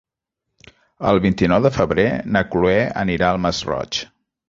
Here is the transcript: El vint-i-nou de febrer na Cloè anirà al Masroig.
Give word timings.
El 1.09 1.19
vint-i-nou 1.27 1.63
de 1.67 1.73
febrer 1.77 2.07
na 2.39 2.45
Cloè 2.55 2.77
anirà 3.07 3.31
al 3.33 3.45
Masroig. 3.49 4.05